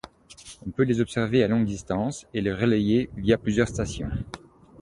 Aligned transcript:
On 0.65 0.71
peut 0.71 0.81
les 0.81 0.99
observer 0.99 1.43
à 1.43 1.47
longue 1.47 1.65
distance, 1.65 2.25
et 2.33 2.41
les 2.41 2.51
relayer 2.51 3.11
via 3.17 3.37
plusieurs 3.37 3.67
stations. 3.67 4.09